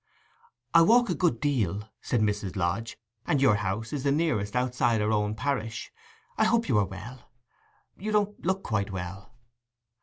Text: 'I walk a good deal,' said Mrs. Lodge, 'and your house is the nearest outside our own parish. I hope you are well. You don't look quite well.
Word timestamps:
'I 0.73 0.81
walk 0.81 1.09
a 1.11 1.13
good 1.13 1.39
deal,' 1.39 1.87
said 2.01 2.21
Mrs. 2.21 2.55
Lodge, 2.55 2.97
'and 3.27 3.39
your 3.39 3.57
house 3.57 3.93
is 3.93 4.03
the 4.03 4.11
nearest 4.11 4.55
outside 4.55 4.99
our 4.99 5.11
own 5.11 5.35
parish. 5.35 5.91
I 6.39 6.43
hope 6.45 6.67
you 6.67 6.79
are 6.79 6.85
well. 6.85 7.29
You 7.99 8.11
don't 8.11 8.43
look 8.43 8.63
quite 8.63 8.89
well. 8.89 9.35